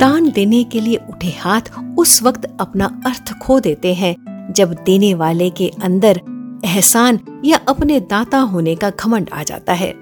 दान 0.00 0.30
देने 0.30 0.62
के 0.64 0.80
लिए 0.80 0.96
उठे 1.10 1.30
हाथ 1.38 1.60
उस 1.98 2.22
वक्त 2.22 2.44
अपना 2.60 2.86
अर्थ 3.06 3.32
खो 3.38 3.58
देते 3.60 3.92
हैं, 3.94 4.14
जब 4.56 4.72
देने 4.84 5.12
वाले 5.14 5.48
के 5.50 5.68
अंदर 5.82 6.20
एहसान 6.64 7.18
या 7.44 7.58
अपने 7.68 7.98
दाता 8.00 8.38
होने 8.52 8.74
का 8.76 8.90
घमंड 8.90 9.30
आ 9.32 9.42
जाता 9.42 9.72
है। 9.72 9.92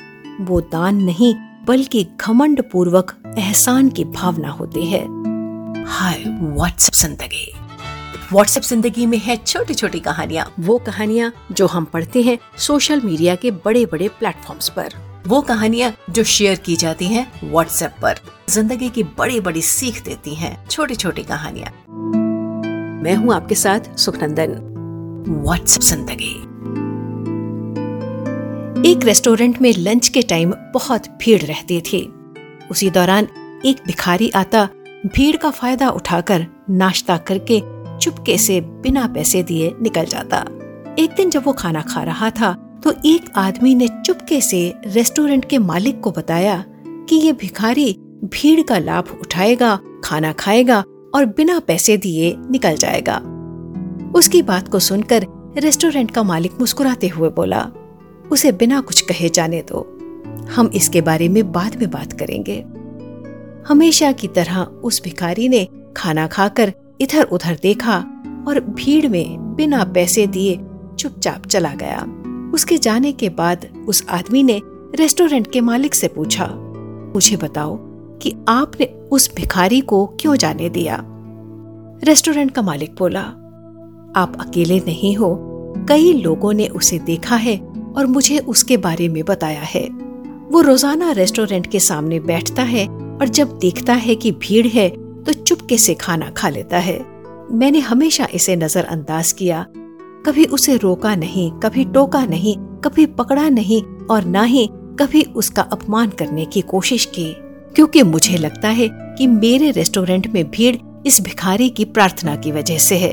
वो 0.41 0.61
दान 0.61 1.03
नहीं, 1.03 1.35
बल्कि 1.67 2.07
घमंड 2.21 2.63
पूर्वक 2.63 3.15
एहसान 3.39 3.89
की 3.89 4.05
भावना 4.05 4.51
होती 4.51 4.87
है। 4.87 5.01
हाय, 5.87 6.25
व्हाट्सएप 6.41 6.95
ज़िंदगी। 6.95 7.53
व्हाट्सएप 8.33 8.63
ज़िंदगी 8.63 9.07
में 9.07 9.19
है 9.19 9.37
छोटी 9.37 9.75
छोटी 9.75 10.01
कहानियाँ। 10.01 10.51
वो 10.61 10.79
कहानियाँ 10.79 11.33
जो 11.53 11.67
हम 11.67 11.85
पढ़ते 11.85 12.23
हैं 12.23 12.39
सोशल 12.59 13.01
मीडिया 13.01 13.35
के 13.35 13.51
बड़े 13.51 13.85
बड़े 13.87 14.09
प्लेटफॉर्म्स 14.09 14.69
पर। 14.69 14.95
वो 15.29 15.41
कहानियाँ 15.41 15.93
जो 16.11 16.23
शेयर 16.25 16.57
की 16.57 16.75
जाती 16.77 17.07
हैं 17.07 17.27
व्हाट्सएप 17.45 17.95
पर, 18.03 18.19
ज़िंदगी 18.49 18.89
की 18.89 19.03
बड़ी 19.19 19.41
बड़ी 19.41 19.63
सीख 19.63 20.03
देती 20.05 20.35
हैं 20.35 20.53
छोटी 20.67 20.95
छोटी 20.95 21.23
कहानियाँ। 21.23 21.71
मैं 23.03 23.15
हूँ 23.15 23.35
आपके 23.35 23.55
साथ 23.55 23.97
सुखनंदन 23.97 24.53
व्हाट्सएप 25.29 25.83
ज़िंदगी। 25.83 26.35
एक 28.91 29.05
रेस्टोरेंट 29.05 29.61
में 29.63 29.73
लंच 29.79 30.09
के 30.09 30.23
टाइम 30.23 30.55
बहुत 30.75 31.09
भीड़ 31.23 31.41
रहती 31.43 31.81
थी। 31.81 32.01
उसी 32.71 32.89
दौरान 32.91 33.29
एक 33.67 33.83
भिखारी 33.87 34.31
आता, 34.31 34.65
भीड़ 35.07 35.37
का 35.37 35.51
फ़ायदा 35.51 35.91
उठाकर 35.91 36.47
नाश्ता 36.71 37.17
करके 37.29 37.61
चुपके 37.99 38.39
से 38.39 38.61
बिना 38.61 39.07
पैसे 39.07 39.43
दिए 39.43 39.75
निकल 39.83 40.05
जाता। 40.05 40.45
एक 40.99 41.15
दिन 41.17 41.31
जब 41.31 41.43
वो 41.45 41.53
खाना 41.53 41.83
खा 41.83 42.03
रहा 42.03 42.31
था 42.31 42.55
तो 42.89 42.95
एक 43.07 43.25
आदमी 43.37 43.75
ने 43.75 43.89
चुपके 43.89 44.41
से 44.41 44.75
रेस्टोरेंट 44.87 45.45
के 45.45 45.59
मालिक 45.59 46.01
को 46.01 46.11
बताया 46.11 46.65
कि 47.09 47.17
ये 47.17 47.33
भिखारी 47.33 47.93
भीड़ 48.25 48.63
का 48.63 48.79
लाभ 48.79 49.05
उठाएगा, 49.21 49.79
खाना 50.05 50.33
खाएगा 50.33 50.85
और 51.15 51.25
बिना 51.25 51.59
पैसे 51.59 51.97
दिए 51.97 52.35
निकल 52.51 52.77
जाएगा। 52.77 53.17
उसकी 54.15 54.43
बात 54.43 54.69
को 54.69 54.79
सुनकर 54.79 55.27
रेस्टोरेंट 55.59 56.11
का 56.11 56.23
मालिक 56.23 56.53
मुस्कुराते 56.61 57.09
हुए 57.09 57.29
बोला, 57.29 57.71
उसे 58.33 58.53
बिना 58.53 58.81
कुछ 58.81 59.01
कहे 59.01 59.29
जाने 59.29 59.63
दो। 59.63 59.83
हम 60.57 60.71
इसके 60.75 61.01
बारे 61.01 61.29
में 61.29 61.53
बाद 61.53 61.77
में 61.77 61.91
बात 61.91 62.13
करेंगे। 62.13 62.61
हमेशा 63.69 64.13
की 64.13 64.29
तरह 64.29 64.61
उस 64.61 65.03
भिखारी 65.05 65.49
ने 65.49 65.69
खाना 65.97 66.27
खाकर 66.27 66.73
इधर 67.01 67.23
उधर 67.23 67.59
देखा 67.63 67.99
और 68.49 68.61
भीड़ 68.61 69.09
में 69.09 69.55
बिना 69.57 69.85
पैसे 69.85 70.27
दिए 70.27 70.61
चुपचाप 70.99 71.47
चला 71.47 71.75
गया। 71.75 72.25
उसके 72.55 72.79
जाने 72.79 73.13
के 73.13 73.29
बाद 73.29 73.67
उस 73.89 74.05
आदमी 74.11 74.43
ने 74.43 74.61
रेस्टोरेंट 74.97 75.51
के 75.53 75.61
मालिक 75.61 75.95
से 75.95 76.09
पूछा, 76.09 76.47
मुझे 77.15 77.37
बताओ 77.37 77.77
कि 78.23 78.35
आपने 78.49 78.87
उस 79.13 79.31
भिखारी 79.35 79.81
को 79.81 80.05
क्यों 80.21 80.35
जाने 80.37 80.69
दिया? 80.69 80.99
रेस्टोरेंट 82.05 82.51
का 82.51 82.63
मालिक 82.63 82.95
बोला, 82.99 83.21
आप 84.17 84.37
अकेले 84.41 84.79
नहीं 84.79 85.15
हो, 85.17 85.35
कई 85.89 86.13
लोगों 86.13 86.53
ने 86.53 86.67
उसे 86.69 86.99
देखा 86.99 87.37
है 87.37 87.59
और 87.97 88.07
मुझे 88.07 88.39
उसके 88.39 88.77
बारे 88.77 89.09
में 89.09 89.23
बताया 89.25 89.63
है। 89.65 89.87
वो 90.51 90.61
रोज़ाना 90.61 91.11
रेस्टोरेंट 91.13 91.67
के 91.67 91.81
सामने 91.81 92.21
बैठता 92.21 92.63
है 92.63 92.87
और 92.87 93.29
जब 93.29 93.59
देखता 93.59 93.95
है 93.95 94.15
कि 94.15 94.33
भीड़ 94.33 94.67
है 94.67 94.89
तो 95.25 95.33
चुपके 95.33 95.79
से 95.79 95.95
खाना 95.95 96.31
खा 96.31 96.49
लेता 96.49 96.79
है। 96.79 96.99
मैंने 97.53 97.79
हमेशा 97.81 98.29
इसे 98.35 98.57
नजरअंदाज 98.57 99.33
किया 99.33 99.67
कभी 100.29 100.45
उसे 100.45 100.77
रोका 100.77 101.15
नहीं 101.17 101.51
कभी 101.51 101.85
टोका 101.85 102.25
नहीं 102.27 102.55
कभी 102.85 103.07
पकड़ा 103.07 103.49
नहीं 103.49 103.83
और 104.07 104.25
न 104.25 104.45
ही 104.45 104.69
कभी 104.73 105.23
उसका 105.23 105.63
अपमान 105.63 106.09
करने 106.09 106.45
की 106.45 106.61
कोशिश 106.61 107.05
की। 107.05 107.25
क्योंकि 107.75 108.03
मुझे 108.03 108.37
लगता 108.37 108.69
है 108.69 108.89
कि 108.93 109.27
मेरे 109.27 109.71
रेस्टोरेंट 109.71 110.27
में 110.27 110.51
भीड़ 110.51 110.77
इस 111.07 111.21
भिखारी 111.21 111.69
की 111.69 111.85
प्रार्थना 111.85 112.37
की 112.37 112.53
वजह 112.53 112.79
से 112.79 112.97
है। 112.99 113.13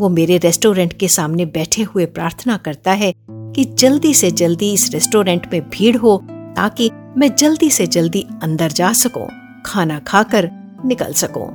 वो 0.00 0.08
मेरे 0.08 0.38
रेस्टोरेंट 0.38 0.92
के 0.92 1.08
सामने 1.08 1.46
बैठे 1.46 1.82
हुए 1.82 2.06
प्रार्थना 2.06 2.56
करता 2.56 2.92
है 2.92 3.12
कि 3.28 3.64
जल्दी 3.64 4.14
से 4.14 4.30
जल्दी 4.30 4.72
इस 4.72 4.90
रेस्टोरेंट 4.92 5.46
में 5.52 5.60
भीड़ 5.70 5.96
हो 5.96 6.16
ताकि 6.56 6.90
मैं 7.16 7.34
जल्दी 7.34 7.70
से 7.70 7.86
जल्दी 7.86 8.24
अंदर 8.42 8.72
जा 8.72 8.92
सकूँ, 8.92 9.26
खाना 9.66 9.98
खाकर 9.98 10.50
निकल 10.84 11.12
सकूँ। 11.12 11.46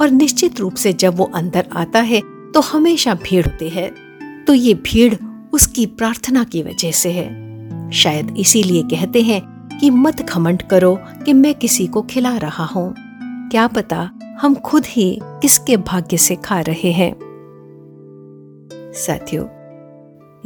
और 0.00 0.10
निश्चित 0.10 0.60
रूप 0.60 0.74
से 0.74 0.92
जब 0.92 1.16
वो 1.16 1.30
अंदर 1.34 1.68
आता 1.76 1.98
है 1.98 2.20
तो 2.54 2.60
हमेशा 2.60 3.14
भीड़ 3.14 3.46
होती 3.46 3.68
है। 3.68 4.03
तो 4.46 4.54
ये 4.54 4.74
भीड़ 4.74 5.14
उसकी 5.52 5.86
प्रार्थना 5.86 6.44
की 6.44 6.62
वजह 6.62 6.90
से 6.92 7.12
है। 7.12 7.90
शायद 7.90 8.34
इसीलिए 8.38 8.82
कहते 8.82 9.22
हैं 9.22 9.40
कि 9.80 9.90
मत 9.90 10.22
घमंड 10.22 10.62
करो 10.62 10.98
कि 11.24 11.32
मैं 11.32 11.54
किसी 11.54 11.86
को 11.86 12.02
खिला 12.02 12.36
रहा 12.36 12.64
हूँ। 12.64 12.94
क्या 13.50 13.66
पता 13.66 14.10
हम 14.40 14.54
खुद 14.54 14.86
ही 14.86 15.18
किसके 15.22 15.76
भाग्य 15.76 16.16
से 16.16 16.36
खा 16.36 16.60
रहे 16.60 16.92
हैं। 16.92 17.14
साथियों, 18.96 19.44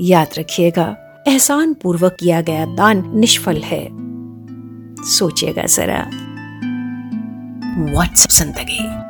याद 0.00 0.28
रखिएगा 0.38 0.96
एहसान 1.28 1.74
पूर्वक 1.74 2.16
किया 2.20 2.40
गया 2.40 2.66
दान 2.66 3.02
निष्फल 3.18 3.56
है। 3.56 3.88
सोचिएगा 5.04 5.62
जरा। 5.62 6.00
व्हाट्सएप 7.92 8.30
ज़िंदगी? 8.30 9.07